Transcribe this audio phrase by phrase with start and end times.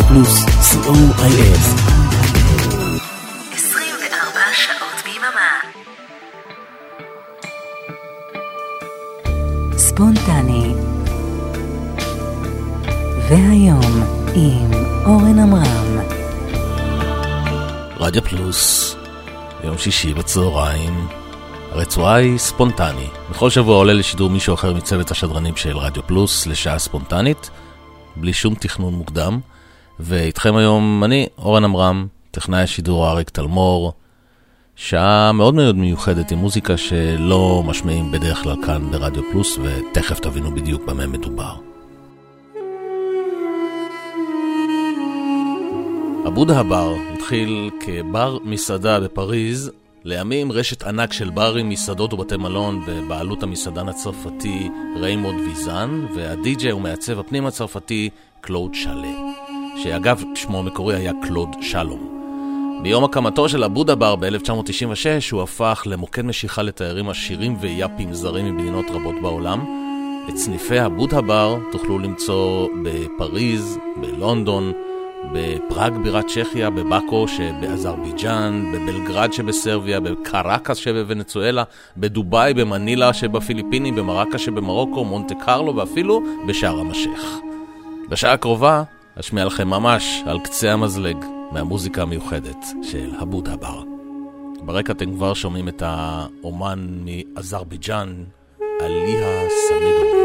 [0.00, 1.60] רדיו פלוס, co.il.
[3.52, 5.60] 24 שעות ביממה.
[9.78, 10.74] ספונטני.
[13.28, 14.02] והיום
[14.34, 14.70] עם
[15.06, 15.98] אורן עמרם.
[17.96, 18.96] רדיו פלוס,
[19.64, 21.08] יום שישי בצהריים.
[21.72, 23.06] הרצועה היא ספונטני.
[23.30, 27.50] בכל שבוע עולה לשידור מישהו אחר מצוות השדרנים של רדיו פלוס לשעה ספונטנית,
[28.16, 29.40] בלי שום תכנון מוקדם.
[30.02, 33.92] ואיתכם היום אני, אורן עמרם, טכנאי השידור אריק תלמור.
[34.76, 40.54] שעה מאוד מאוד מיוחדת עם מוזיקה שלא משמיעים בדרך כלל כאן ברדיו פלוס, ותכף תבינו
[40.54, 41.54] בדיוק במה מדובר.
[46.26, 49.70] הבודה הבר התחיל כבר מסעדה בפריז,
[50.04, 57.18] לימים רשת ענק של ברים, מסעדות ובתי מלון בבעלות המסעדן הצרפתי ריימונד ויזן, והדי-ג'יי ומעצב
[57.18, 59.16] הפנים הצרפתי קלוד שאלה,
[59.82, 62.20] שאגב שמו המקורי היה קלוד שלום.
[62.82, 68.84] ביום הקמתו של הבודהא בר ב-1996 הוא הפך למוקד משיכה לתיירים עשירים ויאפים זרים ממדינות
[68.90, 69.64] רבות בעולם.
[70.28, 74.72] את סניפי הבודהא בר תוכלו למצוא בפריז, בלונדון,
[75.32, 81.64] בפראג בירת צ'כיה, בבאקו שבאזרבייג'אן, בבלגרד שבסרביה, בקרקס שבוונצואלה,
[81.96, 87.38] בדובאי, במנילה שבפיליפינים, במרקה שבמרוקו, מונטה קרלו ואפילו בשער המשך.
[88.08, 88.82] בשעה הקרובה
[89.20, 91.16] אשמיע לכם ממש על קצה המזלג
[91.52, 93.82] מהמוזיקה המיוחדת של הבודה בר.
[94.64, 98.24] ברקע אתם כבר שומעים את האומן מאזרבייג'אן,
[98.80, 100.19] עליה סמידוב.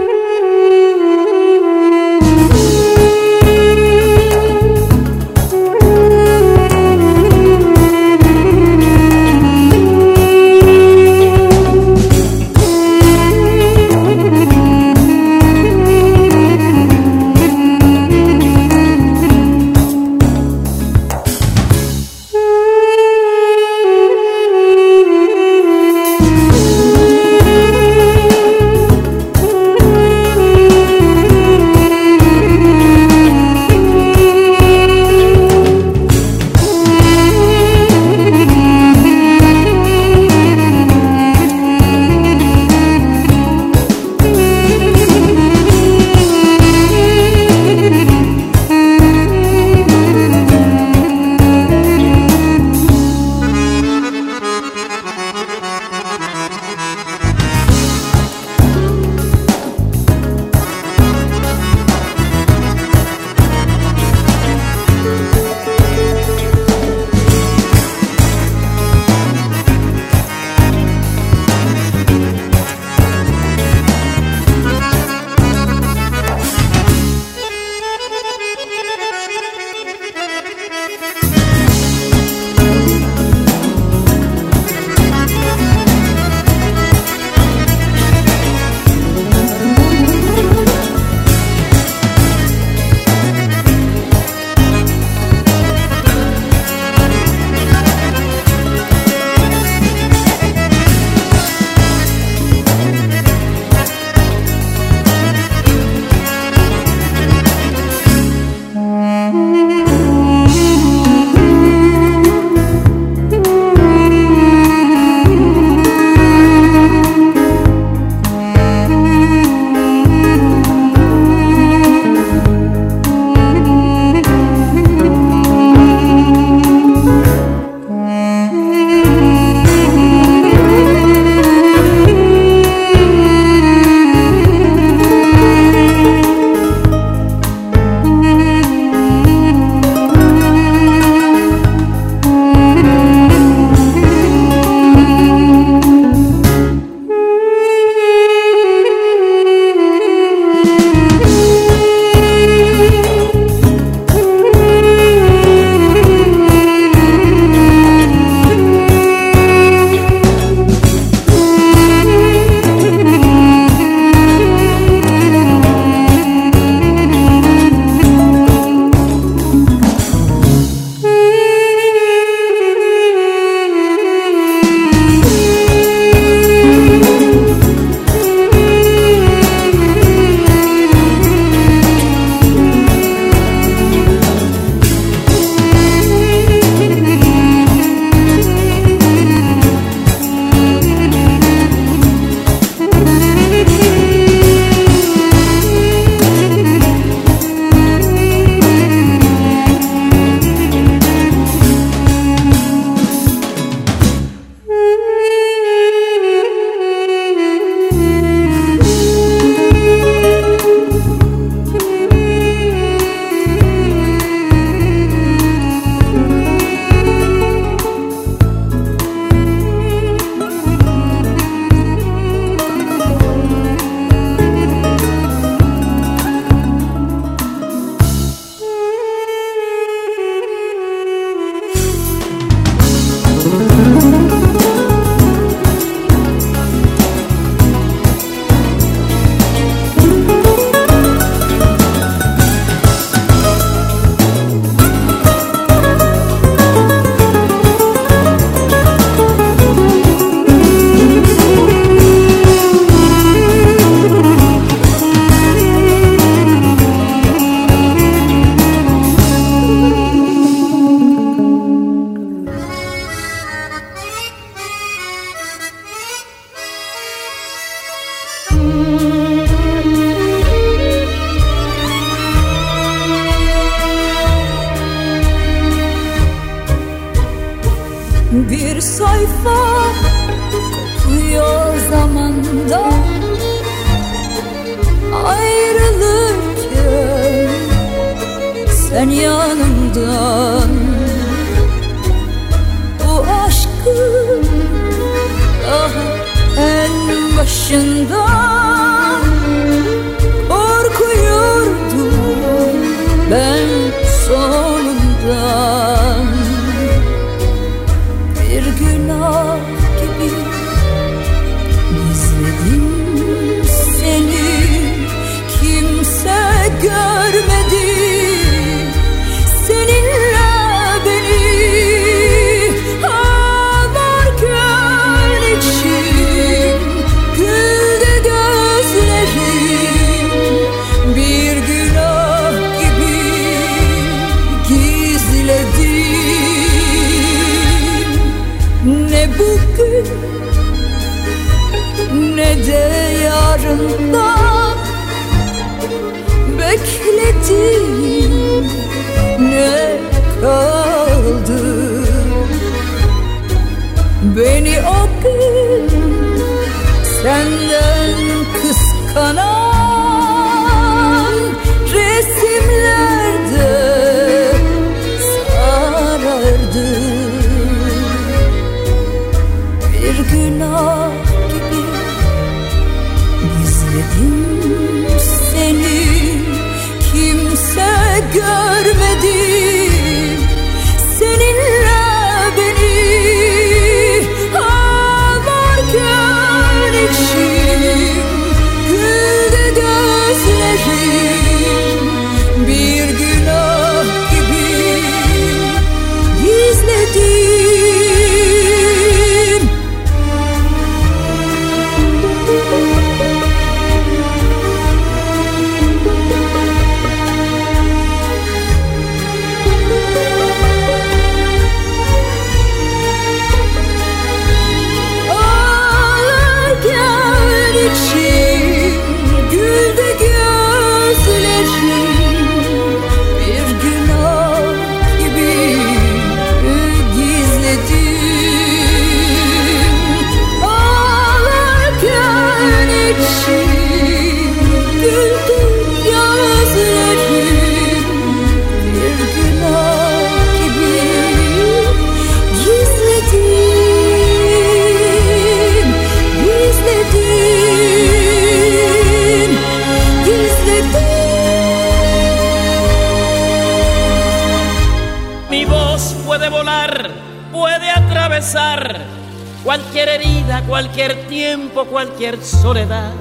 [460.76, 463.14] Cualquier tiempo, cualquier soledad,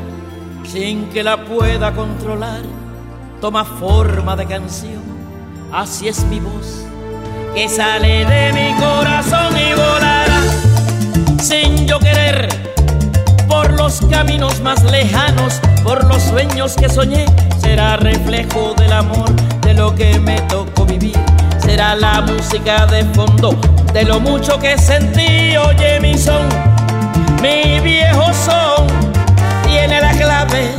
[0.67, 2.63] sin que la pueda controlar,
[3.41, 5.01] toma forma de canción.
[5.73, 6.85] Así es mi voz,
[7.55, 10.41] que sale de mi corazón y volará,
[11.41, 12.49] sin yo querer,
[13.47, 17.25] por los caminos más lejanos, por los sueños que soñé,
[17.59, 19.31] será reflejo del amor,
[19.61, 21.17] de lo que me tocó vivir
[21.65, 23.59] será la música de fondo
[23.93, 25.57] de lo mucho que sentí.
[25.57, 26.47] Oye mi son,
[27.45, 28.87] mi viejo son,
[29.67, 30.75] tiene la clave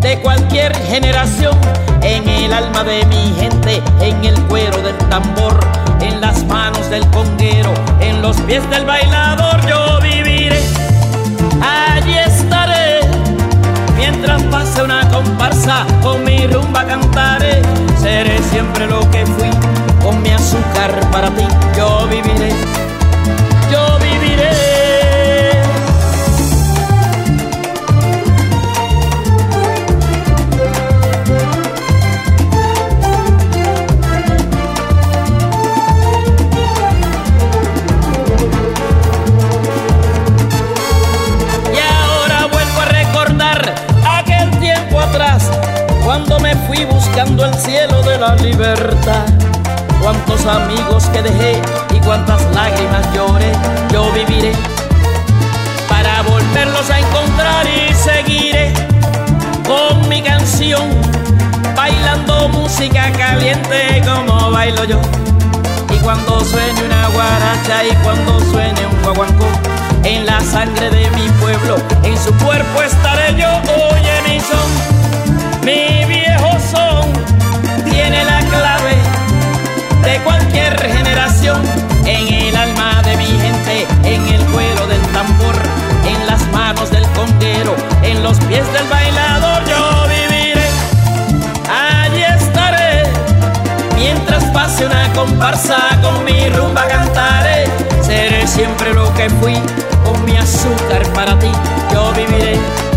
[0.00, 1.58] de cualquier generación.
[2.00, 5.60] En el alma de mi gente, en el cuero del tambor,
[6.00, 10.62] en las manos del conguero, en los pies del bailador, yo viviré.
[11.60, 13.00] Allí estaré
[13.96, 17.60] mientras pase una comparsa, con mi rumba cantaré.
[18.00, 19.50] Seré siempre lo que fui
[20.02, 21.44] con mi azúcar para ti
[21.76, 22.52] yo viviré,
[23.70, 24.67] yo viviré.
[46.18, 49.24] Cuando me fui buscando el cielo de la libertad
[50.02, 51.62] cuántos amigos que dejé
[51.94, 53.52] y cuántas lágrimas lloré,
[53.92, 54.52] yo viviré
[55.88, 58.72] para volverlos a encontrar y seguiré
[59.64, 60.88] con mi canción,
[61.76, 65.00] bailando música caliente como bailo yo.
[65.94, 69.46] Y cuando suene una guaracha y cuando suene un guaguancó,
[70.02, 73.48] en la sangre de mi pueblo, en su cuerpo estaré yo.
[73.92, 75.27] Oye mi son,
[78.08, 78.96] tiene la clave
[80.02, 81.60] de cualquier generación.
[82.06, 85.54] En el alma de mi gente, en el cuero del tambor,
[86.06, 90.68] en las manos del conguero, en los pies del bailador, yo viviré.
[91.68, 93.02] Allí estaré,
[93.94, 97.66] mientras pase una comparsa con mi rumba cantaré.
[98.00, 99.54] Seré siempre lo que fui,
[100.02, 101.50] con mi azúcar para ti,
[101.92, 102.87] yo viviré.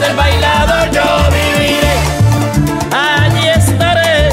[0.00, 1.96] del bailador yo viviré.
[2.92, 4.30] Allí estaré,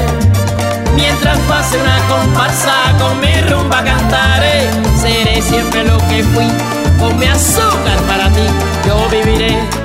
[0.95, 4.69] mientras pase una comparsa con mi rumba cantaré.
[5.01, 6.47] Seré siempre lo que fui,
[6.99, 8.45] con mi azúcar para ti
[8.85, 9.80] yo viviré.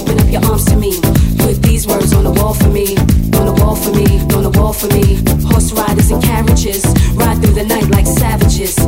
[0.00, 0.92] Open up your arms to me.
[1.38, 2.96] Put these words on the wall for me,
[3.36, 5.20] on the wall for me, on the wall for me.
[5.44, 6.84] Horse riders and carriages
[7.14, 8.78] ride through the night like savages.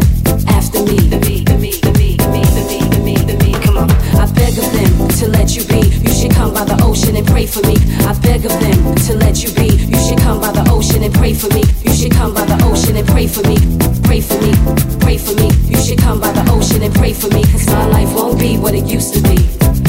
[0.48, 3.37] After me, the me, the me, the me, the me, the me, the me, the
[3.44, 3.53] me.
[3.64, 5.83] Come on, I beg of them to let you be.
[6.01, 7.77] You should come by the ocean and pray for me.
[8.09, 9.68] I beg of them to let you be.
[9.92, 11.62] You should come by the ocean and pray for me.
[11.85, 13.59] You should come by the ocean and pray for me.
[14.09, 14.53] Pray for me,
[15.01, 15.48] pray for me.
[15.68, 17.42] You should come by the ocean and pray for me.
[17.53, 19.82] Cause my life won't be what it used to be.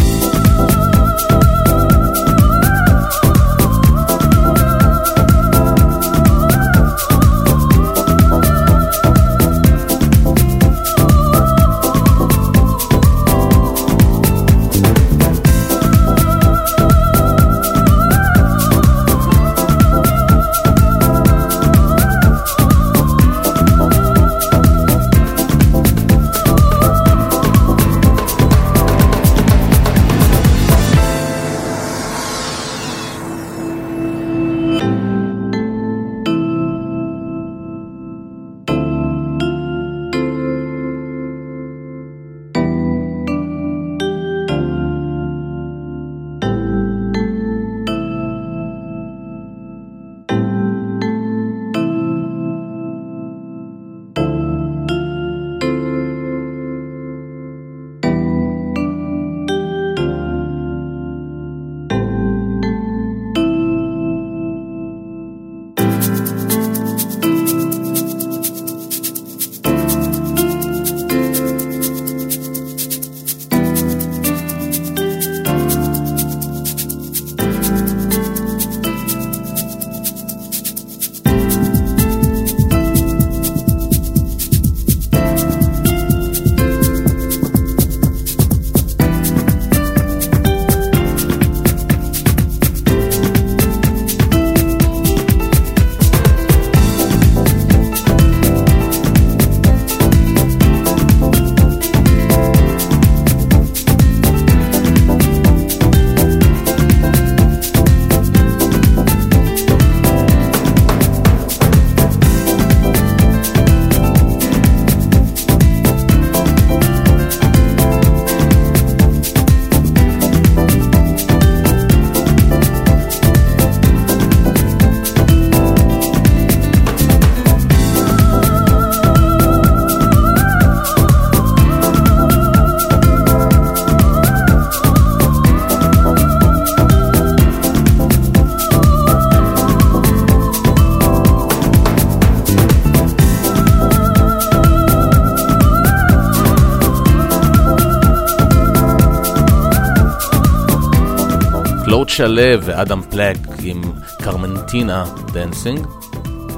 [152.14, 153.82] שלו ואדם פלק עם
[154.22, 155.88] קרמנטינה דנסינג.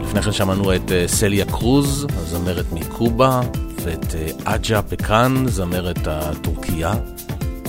[0.01, 3.41] לפני כן שמענו את אה, סליה קרוז, הזמרת מקובה,
[3.83, 6.93] ואת אה, אג'ה פקאן, זמרת הטורקיה.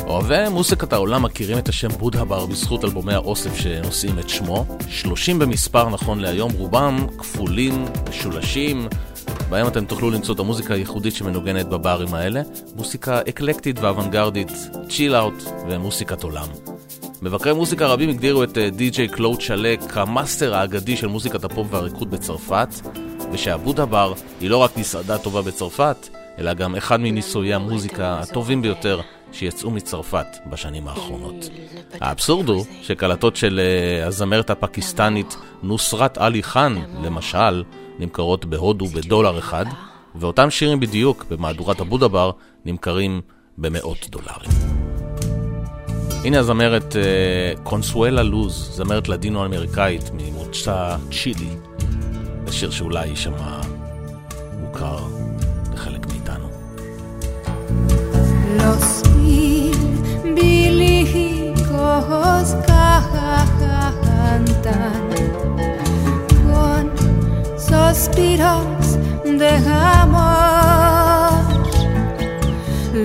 [0.07, 4.66] אוהבי מוסיקת העולם מכירים את השם בודהא בר בזכות אלבומי האוסף שנושאים את שמו.
[4.88, 8.88] 30 במספר נכון להיום, רובם כפולים, משולשים,
[9.51, 12.42] בהם אתם תוכלו למצוא את המוזיקה הייחודית שמנוגנת בברים האלה.
[12.77, 14.53] מוסיקה אקלקטית ואוונגרדית,
[14.89, 16.46] chill out ומוסיקת עולם.
[17.27, 22.69] מבקרי מוזיקה רבים הגדירו את די.ג'יי קלוד שלק כמאסטר האגדי של מוזיקת הפופ והריקוד בצרפת,
[23.33, 26.09] ושהבודה בר היא לא רק מסעדה טובה בצרפת,
[26.39, 29.01] אלא גם אחד מניסויי המוזיקה הטובים ביותר
[29.33, 31.51] שיצאו מצרפת בשנים האחרונות.
[32.01, 33.61] האבסורד הוא שקלטות של
[34.03, 37.62] אה, הזמרת הפקיסטנית נוסרת עלי חאן, למשל,
[37.99, 39.67] נמכרות בהודו בדולר אחד,
[40.15, 42.31] ואותם שירים בדיוק במהדורת הבודה בר
[42.65, 43.21] נמכרים
[43.59, 44.86] במאות דולרים.
[46.27, 46.97] הנה הזמרת
[47.62, 51.51] קונסואלה לוז, זמרת לדינו אמריקאית ממוצא צ'ילי.
[52.47, 53.61] זה שיר שאולי יישמע
[54.61, 54.99] מוכר
[55.75, 56.49] לחלק מאיתנו.
[58.59, 59.03] Los
[66.53, 66.85] con
[67.71, 68.87] suspiros
[69.41, 69.53] de
[70.01, 71.43] amor.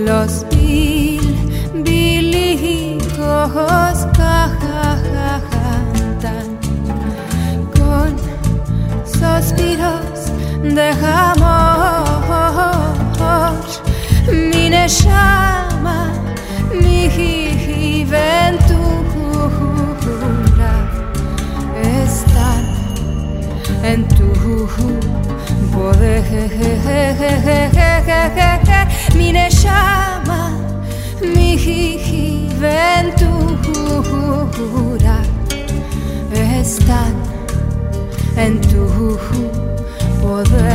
[0.07, 1.20] Los mil
[3.21, 4.07] bilicos
[5.51, 6.47] cantan
[7.75, 8.12] con
[9.05, 10.19] suspiros
[10.63, 12.01] de amor.
[14.29, 16.12] Mi neshama,
[16.73, 18.73] mi ventura
[22.03, 22.63] están
[23.84, 24.31] en tu
[25.71, 26.23] poder.
[29.15, 30.41] Mi neshama,
[31.21, 31.57] mi
[32.62, 34.02] ventura
[36.62, 37.13] están
[38.38, 39.17] en tu
[40.21, 40.71] poder.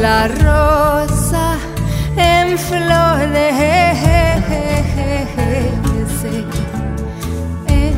[0.00, 1.56] La rosa
[2.16, 3.54] en flores
[7.66, 7.94] en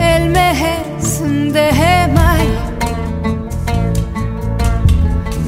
[0.00, 1.20] el mes
[1.52, 2.60] de mayo.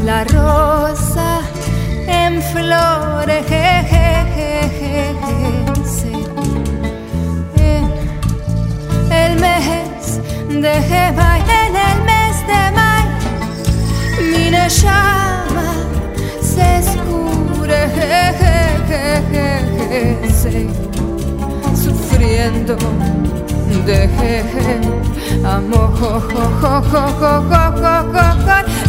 [0.05, 1.39] La rosa
[2.11, 3.46] en flores
[9.11, 13.31] en el mes de mayo, en el mes de mayo,
[14.31, 15.68] mi llama
[16.40, 18.20] se escurece,
[21.75, 22.77] sufriendo
[23.87, 24.01] de
[25.44, 26.23] amor,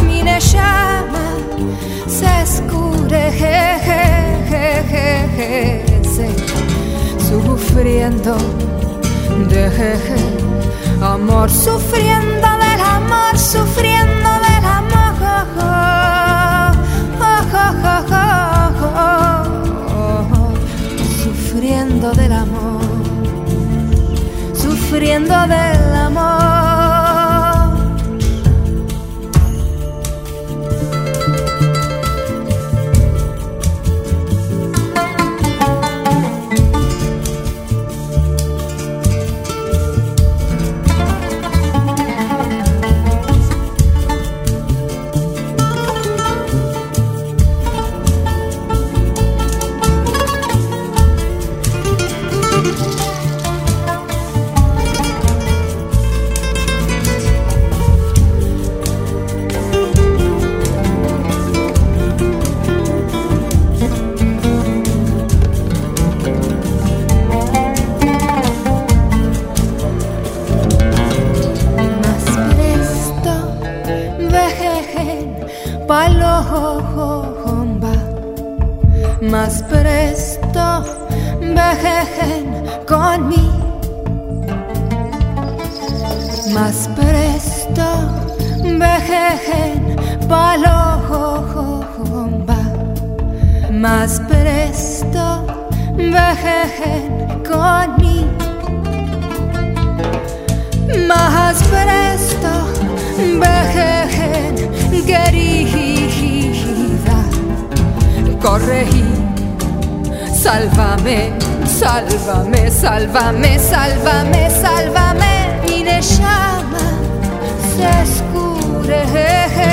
[0.04, 1.24] mi llama
[2.06, 2.91] se escurece,
[7.82, 8.36] sufriendo
[9.48, 9.66] de
[11.02, 15.12] amor, sufriendo del amor, sufriendo del amor,
[21.22, 22.80] sufriendo del amor,
[24.54, 26.41] sufriendo del amor.
[81.52, 82.44] envejejen
[82.86, 83.50] con mí.
[86.54, 87.84] Más presto
[88.78, 89.96] vejejen
[90.28, 91.02] palojomba.
[93.70, 95.46] Más presto
[95.96, 98.26] vejejen con mí.
[101.06, 102.52] Más presto
[103.38, 104.54] vejejen
[105.06, 107.18] querida.
[108.40, 109.11] Corregir
[110.42, 111.32] sálvame
[111.64, 115.34] sálvame sálvame sálvame sálvame.
[115.68, 116.84] Y le llama
[117.76, 119.70] se escurece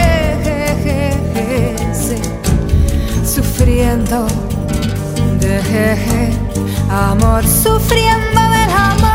[3.26, 4.28] sufriendo
[5.40, 5.60] de
[6.90, 9.09] amor sufriendo del amor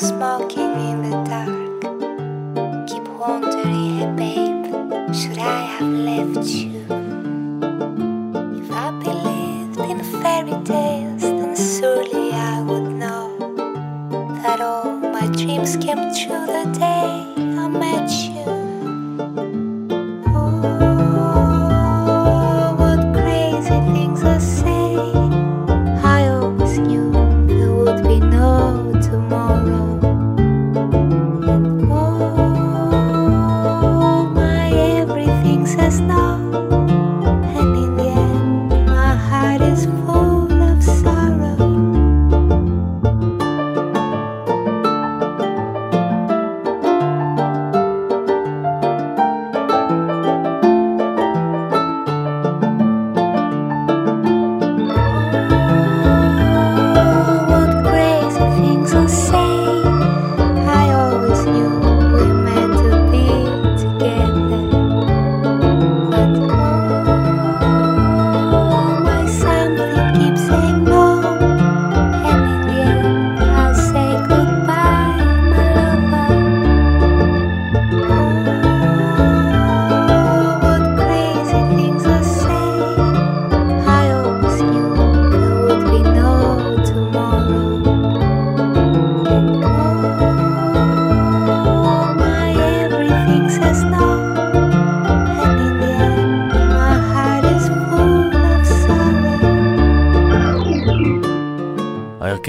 [0.00, 0.39] smile.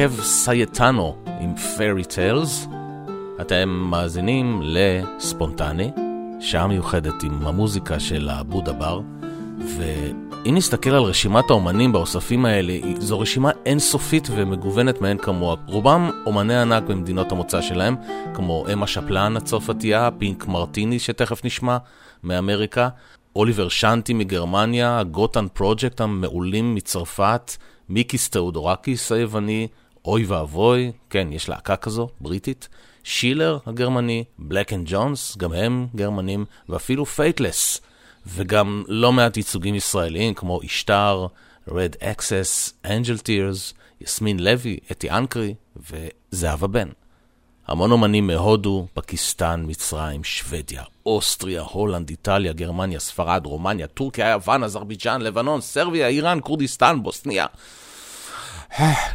[0.01, 2.67] ההרכב סייטנו עם פיירי טיילס.
[3.41, 5.91] אתם מאזינים לספונטני,
[6.39, 9.01] שעה מיוחדת עם המוזיקה של הבודה בר.
[9.77, 15.55] ואם נסתכל על רשימת האומנים באוספים האלה, זו רשימה אינסופית ומגוונת מאין כמוה.
[15.67, 17.95] רובם אומני ענק במדינות המוצא שלהם,
[18.33, 21.77] כמו אמה שפלן הצרפתייה, פינק מרטיני שתכף נשמע,
[22.23, 22.89] מאמריקה,
[23.35, 27.51] אוליבר שנטי מגרמניה, הגוטן פרויקט המעולים מצרפת,
[27.89, 29.67] מיקיס תאודורקיס היווני,
[30.05, 32.69] אוי ואבוי, כן, יש להקה כזו, בריטית,
[33.03, 37.81] שילר הגרמני, Blank and Jones, גם הם גרמנים, ואפילו Faithless,
[38.27, 41.27] וגם לא מעט ייצוגים ישראליים כמו אשתר,
[41.67, 45.53] Red Axes, Angel Tears, יסמין לוי, אתי אנקרי
[46.31, 46.89] וזהבה בן.
[47.67, 55.21] המון אומנים מהודו, פקיסטן, מצרים, שוודיה, אוסטריה, הולנד, איטליה, גרמניה, ספרד, רומניה, טורקיה, יוון, אזרבייג'אן,
[55.21, 57.45] לבנון, סרביה, איראן, כורדיסטן, בוסניה.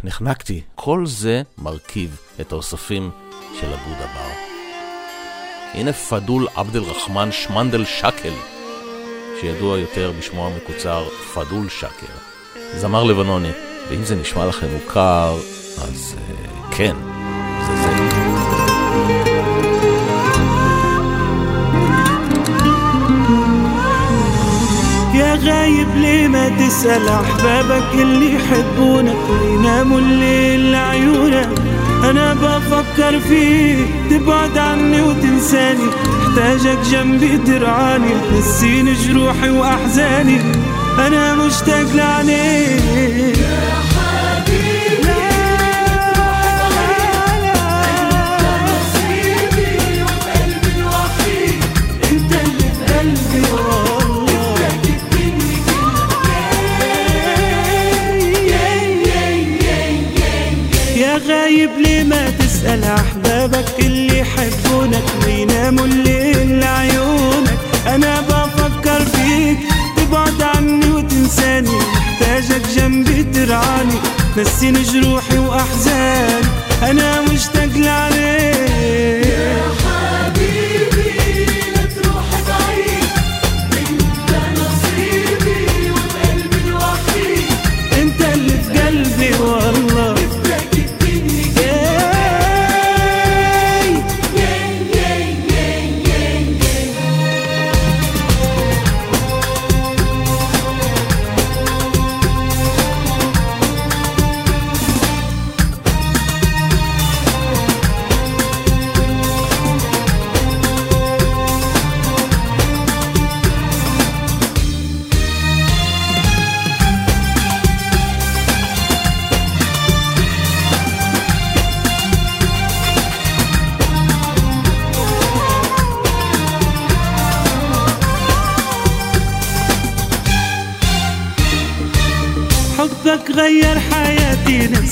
[0.05, 0.63] נחנקתי.
[0.75, 3.11] כל זה מרכיב את האוספים
[3.61, 4.31] של הבודה בר.
[5.75, 8.33] הנה פדול עבד אל-רחמן שמנדל שקל,
[9.41, 12.13] שידוע יותר בשמו המקוצר פדול שקר.
[12.77, 13.51] זמר לבנוני,
[13.89, 15.37] ואם זה נשמע לכם מוכר,
[15.83, 16.97] אז uh, כן,
[25.17, 31.49] يا غايب ليه ما تسأل أحبابك اللي يحبونك ويناموا الليل لعيونك؟
[32.11, 33.79] أنا بفكر فيك
[34.11, 35.85] تبعد عني وتنساني.
[36.21, 40.41] محتاجك جنبي ترعاني تنسيني جروحي وأحزاني.
[41.07, 43.37] أنا مشتاق لعينيك.
[61.37, 69.59] غايب ليه ما تسأل أحبابك اللي يحبونك ويناموا الليل لعيونك؟ أنا بفكر فيك
[69.97, 73.99] تبعد عني وتنساني محتاجك جنبي ترعاني
[74.37, 76.47] نسيني جروحي وأحزاني
[76.83, 78.57] أنا مشتاق لعليك.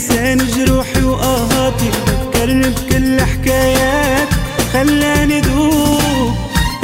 [0.04, 1.90] نساني جروحي وآهاتي.
[2.08, 4.28] ذكرني بكل حكايات
[4.72, 6.34] خلاني دوب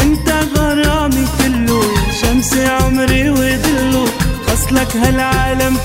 [0.00, 1.82] أنت غرامي كله
[2.20, 4.04] شمس عمري وظله
[4.46, 5.76] خصلك هالعالم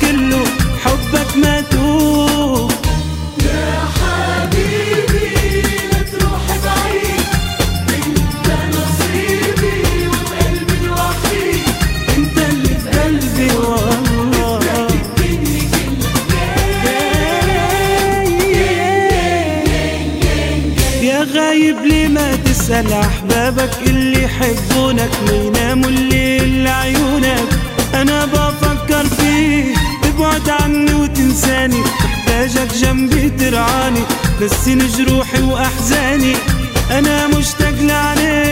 [34.48, 36.34] تسن جروحي وأحزاني
[36.92, 38.46] أنا مشتاق لعليك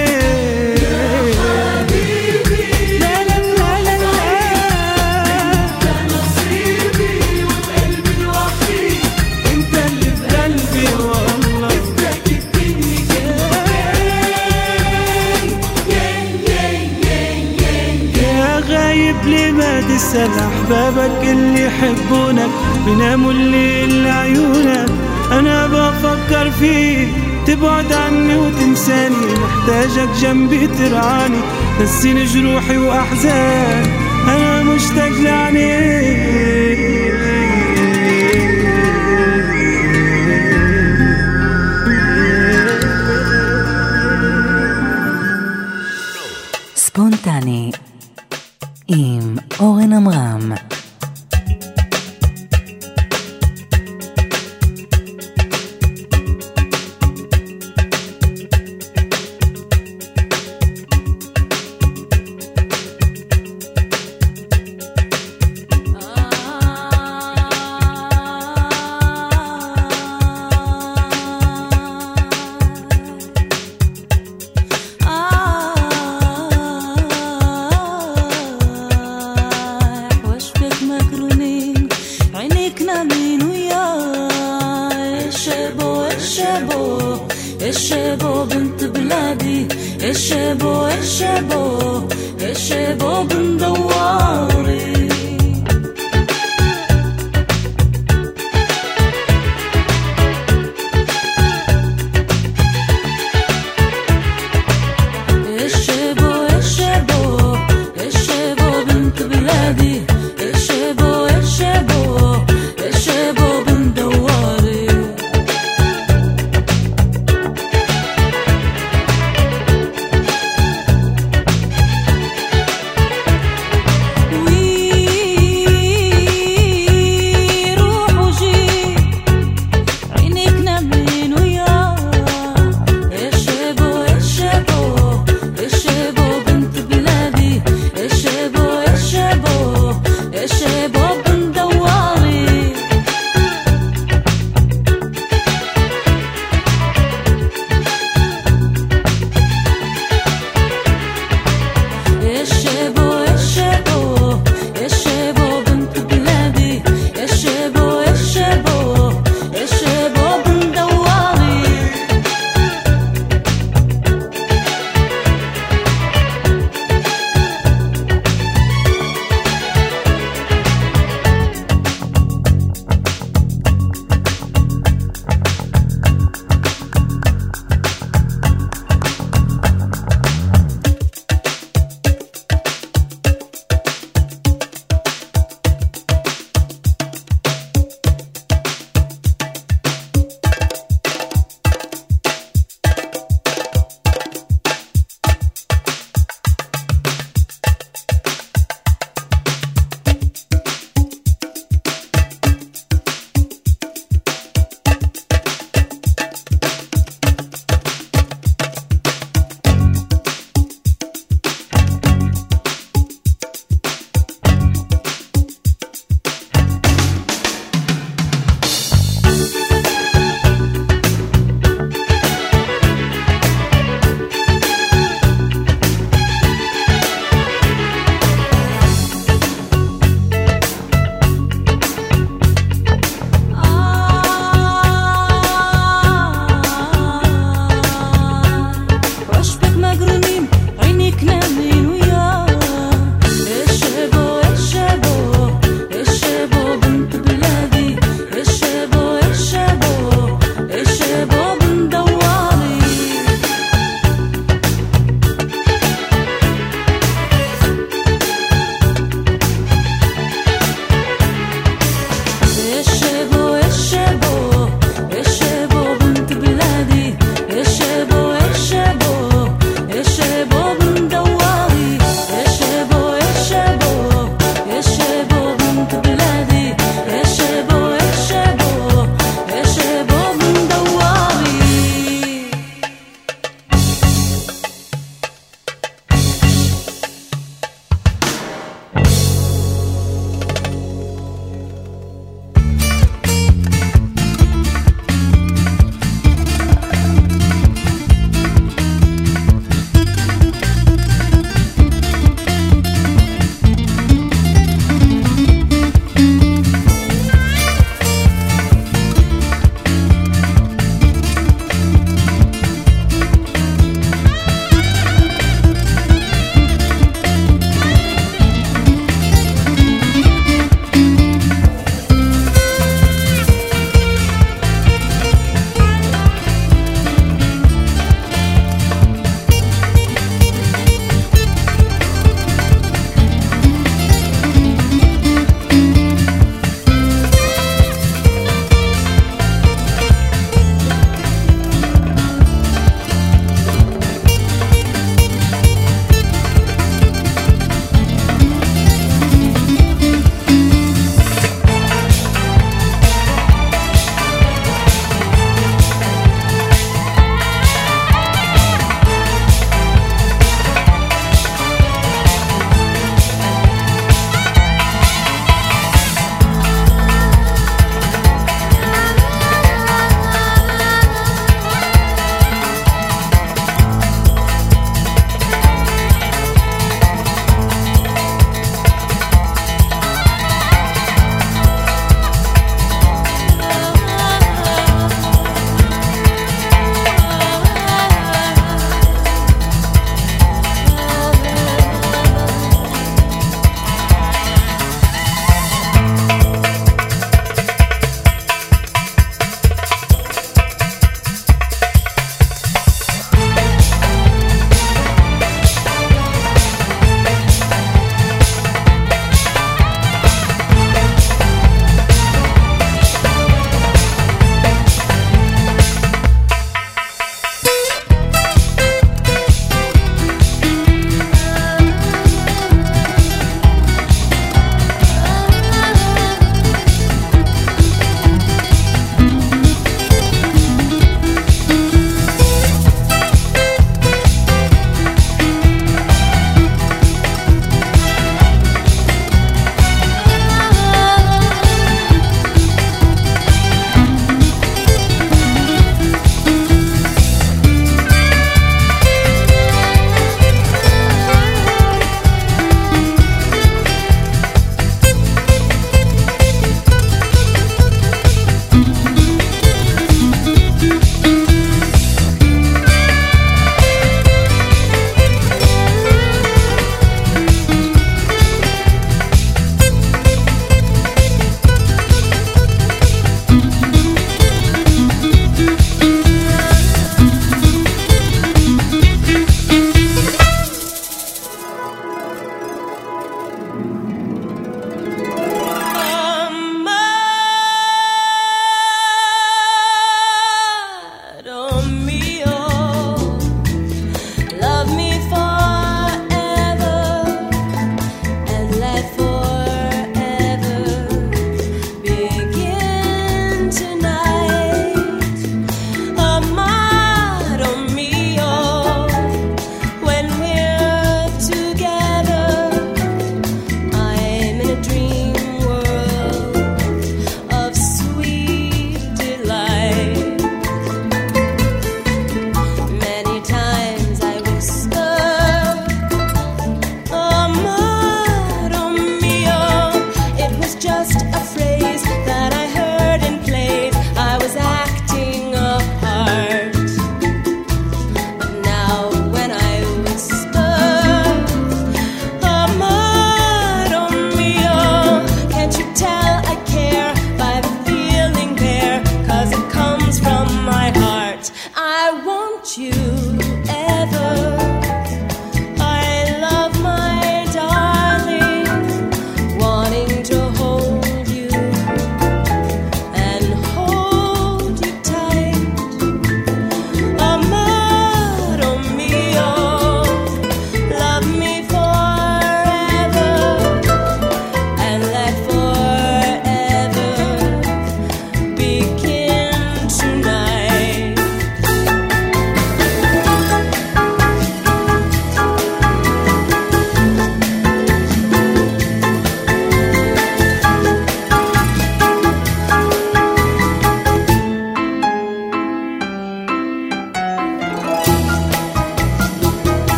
[20.14, 22.50] تسأل أحبابك اللي يحبونك
[22.86, 27.10] بناموا الليل عيونك أنا بفكر فيك
[27.48, 29.34] تبعد عني وتنساني.
[29.44, 31.38] محتاجك جنبي ترعاني.
[31.82, 33.86] نسيني جروحي واحزان
[34.28, 36.53] أنا مشتاق لعنيك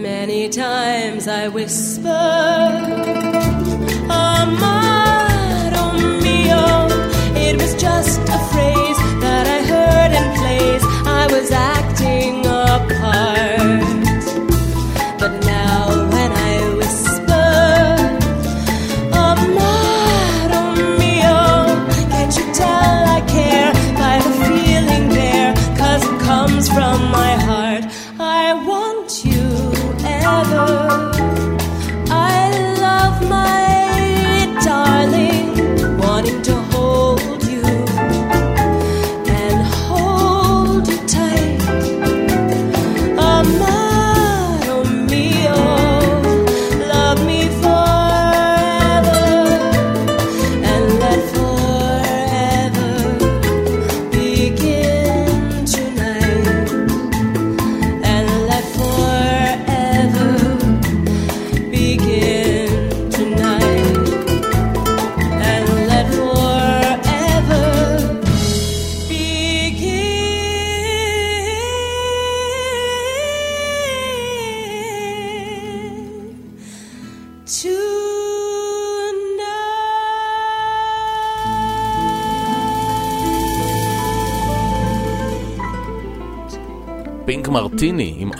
[0.00, 2.10] Many times I whisper,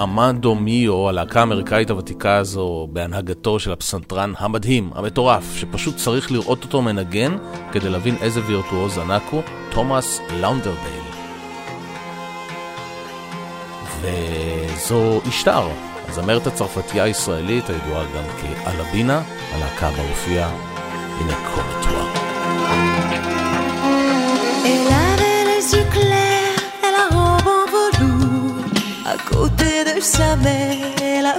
[0.03, 6.83] אמנדו מיו, הלהקה האמריקאית הוותיקה הזו, בהנהגתו של הפסנתרן המדהים, המטורף, שפשוט צריך לראות אותו
[6.83, 7.37] מנגן
[7.73, 11.05] כדי להבין איזה וירטואוז ענק הוא, תומאס לאונדרדייל.
[14.01, 15.69] וזו אשתר,
[16.09, 19.23] הזמרת הצרפתייה הישראלית הידועה גם כאלבינה,
[19.53, 20.47] הלהקה בה
[21.21, 22.21] הנה קומטווה.
[29.13, 29.60] Elle avait
[30.01, 31.37] de sa mère et la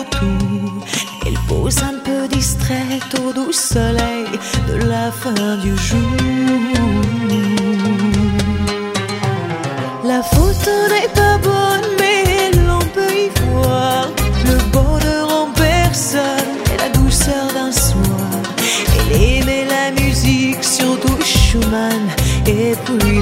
[0.00, 0.84] autour.
[1.26, 4.26] Elle pose un peu distraite au doux soleil
[4.68, 6.18] de la fin du jour.
[10.04, 14.08] La photo n'est pas bonne, mais l'on peut y voir
[14.50, 18.30] le bonheur en personne et la douceur d'un soir.
[18.98, 22.04] Elle aimait la musique, surtout Schumann
[22.46, 23.20] et puis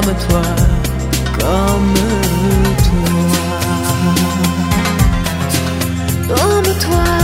[0.00, 0.42] comme toi,
[1.38, 1.94] comme
[2.84, 3.08] toi.
[6.28, 7.17] Comme toi,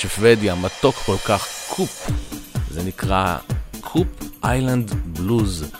[0.00, 2.10] הצמד השוודי המתוק כל כך, Koop,
[2.70, 3.36] זה נקרא
[3.80, 4.06] Koop
[4.44, 5.70] Island Blues.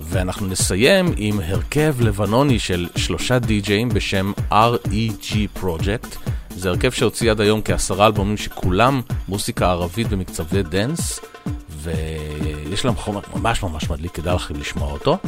[0.00, 6.16] ואנחנו נסיים עם הרכב לבנוני של שלושה די-ג'אים בשם REG Project.
[6.50, 11.20] זה הרכב שהוציא עד היום כעשרה אלבומים שכולם מוסיקה ערבית במקצבי דנס,
[11.68, 15.18] ויש להם חומר ממש ממש מדליק, כדאי לכם לשמוע אותו.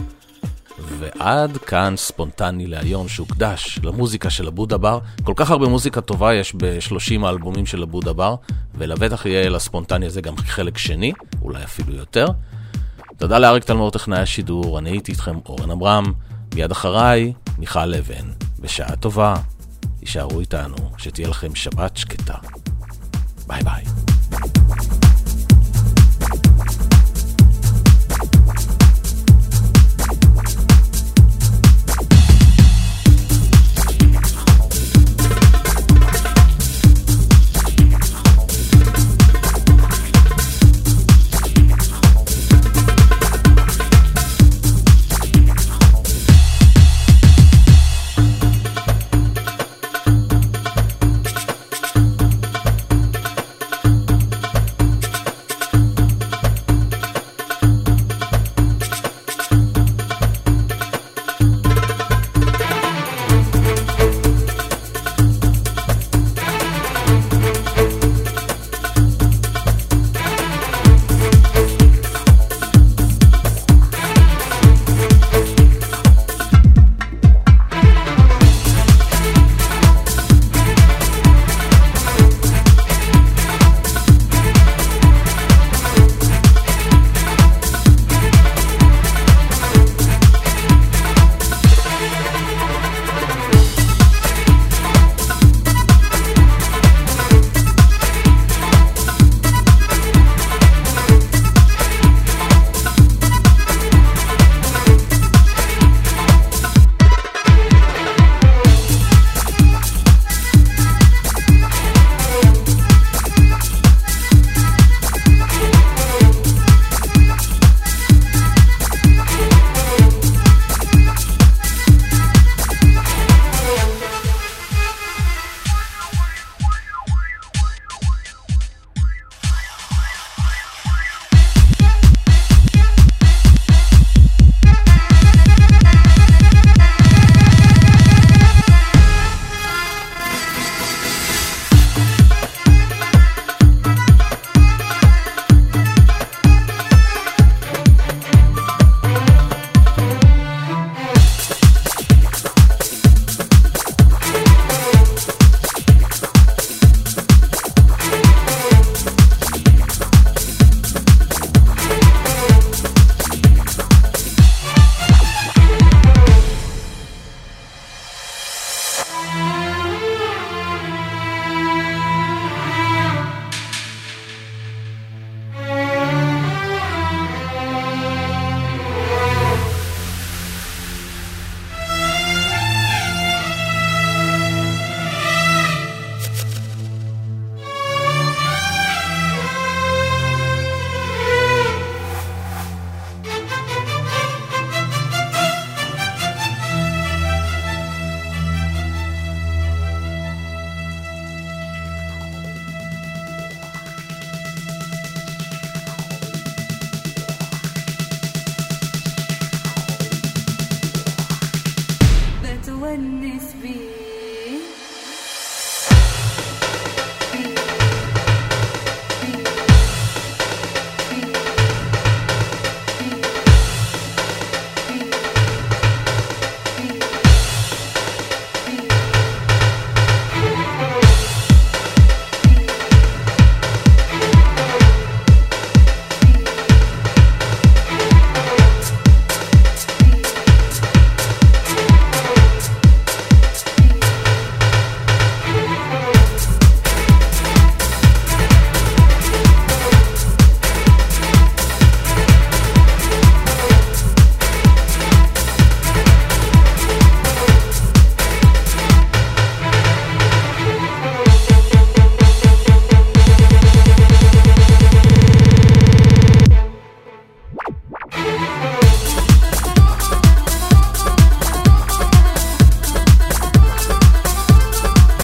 [1.05, 4.99] ועד כאן ספונטני להיום שהוקדש למוזיקה של הבודה בר.
[5.25, 8.35] כל כך הרבה מוזיקה טובה יש ב-30 האלבומים של הבודה בר,
[8.75, 12.27] ולבטח יהיה לספונטני הזה גם חלק שני, אולי אפילו יותר.
[13.19, 16.13] תודה לאריק תלמור טכנאי השידור, אני הייתי איתכם אורן עמרם,
[16.55, 18.31] מיד אחריי מיכל אבן.
[18.61, 19.35] בשעה טובה,
[20.01, 22.35] הישארו איתנו, שתהיה לכם שבת שקטה.
[23.47, 23.85] ביי ביי.